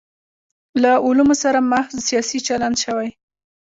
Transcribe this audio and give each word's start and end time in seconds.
له 0.81 0.91
علومو 1.05 1.35
سره 1.43 1.59
محض 1.71 1.93
سیاسي 2.09 2.39
چلند 2.47 2.75
شوی. 2.83 3.09